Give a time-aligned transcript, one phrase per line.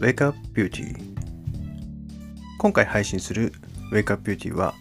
[0.00, 0.96] Wake Up Beauty
[2.56, 3.52] 今回配信する
[3.92, 4.74] Wake Up Beauty は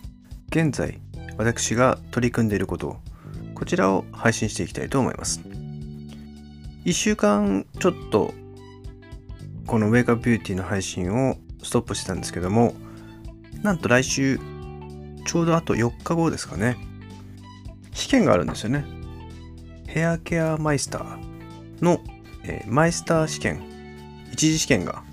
[0.48, 0.98] 現在
[1.36, 2.96] 私が取り組んでいること
[3.54, 5.42] こちらを配信していきたいと思います。
[6.86, 8.34] 1週間ちょっと
[9.68, 12.73] この Wake Up Beauty の配信をストップしてたんですけども
[13.62, 14.40] なんと来週
[15.26, 16.77] ちょうどあと4日後ですかね。
[17.91, 18.86] 試験があるんですよね。
[19.86, 21.99] ヘアケアマイスターの、
[22.45, 23.62] えー、マイスター試験
[24.31, 25.09] 一次試験が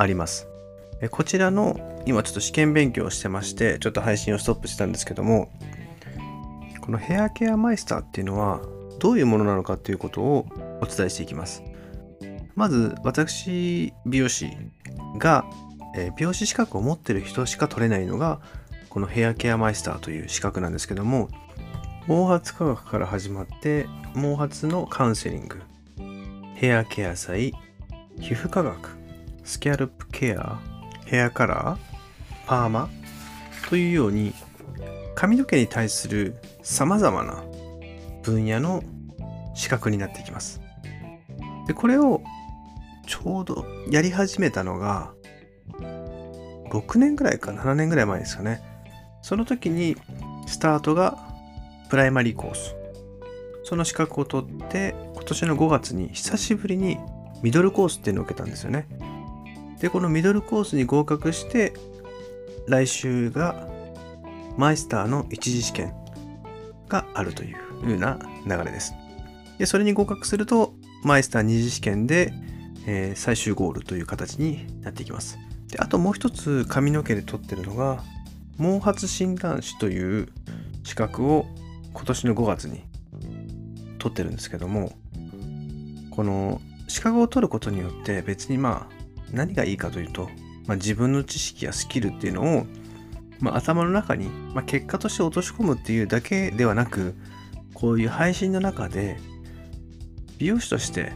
[0.00, 0.48] あります。
[1.10, 5.48] こちらの今ちょっと試験勉強をしてましてちょっと配信をストップしたんですけども
[6.80, 8.60] このヘアケアマイスターっていうのは
[8.98, 10.46] どういうものなのかっていうことを
[10.80, 11.62] お伝えしていきます
[12.56, 14.50] まず私美容師
[15.18, 15.44] が、
[16.16, 18.40] 美容師資格を持ってる人しか取れないのが
[18.88, 21.28] このヘアケアマイスターという資格なんですけども
[22.08, 25.60] 毛髪科学から始まって毛髪のカウンセリング
[26.56, 27.52] ヘアケア剤
[28.18, 28.97] 皮膚科学
[29.48, 30.60] スキャルプケア
[31.06, 32.90] ヘアカラーパーマ
[33.70, 34.34] というように
[35.14, 37.42] 髪の毛に対する様々な
[38.22, 38.84] 分野の
[39.54, 40.60] 資格になっていきます。
[41.66, 42.22] でこれを
[43.06, 45.14] ちょうどやり始めたのが
[46.68, 48.60] 6年ぐらいか7年ぐらい前ですかね。
[49.22, 49.96] その時に
[50.46, 51.16] スタートが
[51.88, 52.76] プライマリーコース。
[53.64, 56.98] その資格を取って今年の5月に久しぶりに
[57.42, 58.86] ミドルコースっていうのを受けたんですよね。
[59.80, 61.72] で、このミドルコースに合格して、
[62.66, 63.68] 来週が
[64.56, 65.94] マイスターの一次試験
[66.88, 68.94] があるというような流れです。
[69.58, 72.32] で、それに合格すると、マイスター二次試験で、
[72.86, 75.38] えー、最終ゴールという形になっていきます。
[75.68, 78.02] で、あともう一つ髪の毛で取ってるのが、
[78.58, 80.28] 毛髪診断士という
[80.82, 81.46] 資格を
[81.92, 82.82] 今年の5月に
[83.98, 84.92] 取ってるんですけども、
[86.10, 88.97] この資格を取ることによって別にまあ
[89.32, 90.28] 何がいいかというと、
[90.66, 92.66] まあ、自分の知識やスキルっていうのを、
[93.40, 97.14] まあ、頭の中に、まあ、結果として落とし込むっていうだけではなく
[97.74, 99.18] こういう配信の中で
[100.38, 101.12] 美容師として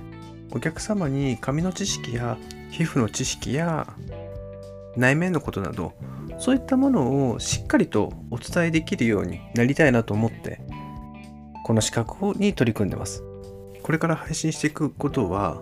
[0.52, 2.36] お客様に髪の知識や
[2.70, 3.94] 皮膚の知識や
[4.96, 5.94] 内面のことなど
[6.38, 10.60] そういったものをしっかりとお伝えできるようになりたいなと思って
[11.64, 13.22] この資格に取り組んでます。
[13.82, 15.60] これから配信していくことは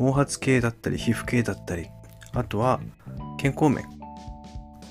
[0.00, 1.88] 毛髪系だったり皮膚系だったり
[2.32, 2.80] あとは
[3.38, 3.84] 健康面。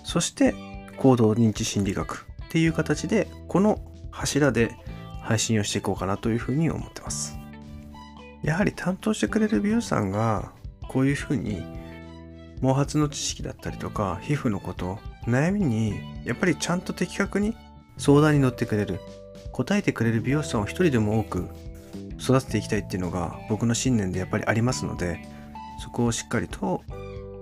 [0.04, 0.54] そして
[0.98, 3.80] 行動認知心理学っていう形でこの
[4.12, 4.76] 柱で
[5.22, 7.38] 配信をしていこうかなというふうに思ってます。
[8.44, 10.54] やはり担当してくれる美容師さんが
[10.88, 11.64] こういうふうに
[12.62, 17.56] 毛髪の知識だったりとか皮膚のこと悩みにやっぱりちゃんと的確に
[17.98, 19.00] 相談に乗ってくれる
[19.52, 21.50] 答えてくれる美容師さんを一人でも多く
[22.22, 25.20] 育てていきたいっていうのが僕の信念でやっぱりありますので
[25.82, 26.84] そこをしっかりと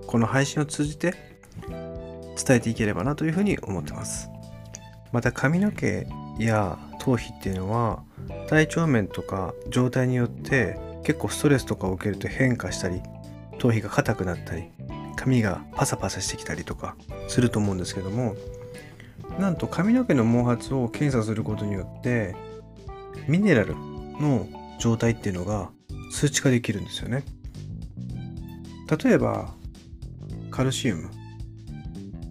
[0.06, 1.14] この配信を通じて
[1.68, 4.30] 伝えていければなというふうに思ってます。
[5.12, 6.06] また髪の毛
[6.38, 8.02] や頭皮っていうのは
[8.48, 13.00] 体調面とか状態によって結構ストレスとかを受けると変化したり
[13.58, 14.70] 頭皮が硬くなったり
[15.16, 16.96] 髪がパサパサしてきたりとか
[17.28, 18.36] すると思うんですけども
[19.38, 22.36] なんと髪の毛の毛髪を検査することによって
[23.26, 24.46] ミネラルの
[24.78, 25.70] 状態っていうのが
[26.10, 27.24] 数値化できるんですよね。
[29.02, 29.54] 例えば
[30.50, 31.10] カルシウム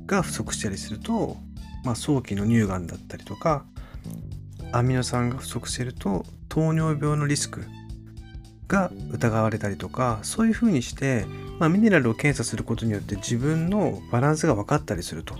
[0.07, 1.37] が不足したりすると、
[1.83, 3.65] まあ、早期の乳がんだったりとか
[4.71, 7.63] アミノ酸が不足してると糖尿病のリスク
[8.67, 11.25] が疑われたりとかそういうふうにして、
[11.59, 15.35] まあ、ミネラルを検査することによって自分のバランスが分かったりすると。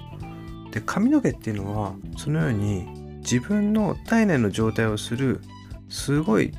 [0.72, 2.86] で髪の毛っていうのはそのように
[3.20, 5.42] 自分の体内の状態をする
[5.90, 6.54] すごい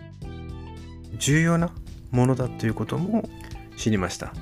[1.19, 1.71] 重要な
[2.11, 3.29] ものだということも
[3.77, 4.33] 知りました。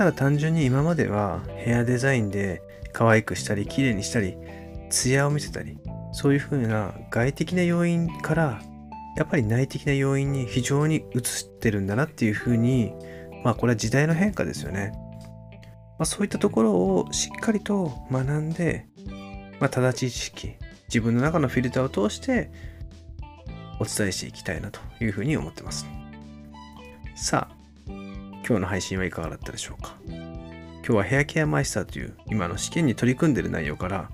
[0.00, 2.62] ただ単純に今まではヘアデザインで
[2.94, 4.34] 可愛くしたり綺麗にしたり
[4.88, 5.76] ツヤを見せたり
[6.12, 8.62] そういう風な外的な要因から
[9.16, 12.92] やっぱり内的な要因に非常に移ってるんだなっていう風に
[13.44, 14.92] まあこれは時代の変化ですよね、
[15.98, 18.86] まあ、そういったところをしっかりと学んで、
[19.60, 20.54] まあ、正しい知識
[20.88, 22.50] 自分の中のフィルターを通して
[23.80, 25.86] お伝えしていきたいなというふうに思ってます。
[27.16, 27.54] さあ、
[27.88, 29.96] 今日の配信はいかがだったでしょうか？
[30.06, 34.10] 今日はヘアケアマイスターという今の試験に取り組んでいる内容から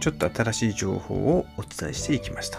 [0.00, 2.58] ちょっと新しい情報をお伝えしていきました。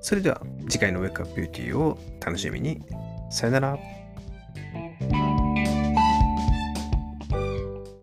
[0.00, 2.82] それでは次回のウェイクアップビューティーを楽しみに。
[3.30, 3.78] さよなら。